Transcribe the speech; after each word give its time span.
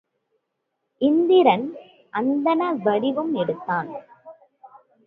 இந்திரன் 1.01 1.67
அந்தண 2.13 2.71
வடிவு 2.83 3.25
எடுத்தான். 3.33 3.91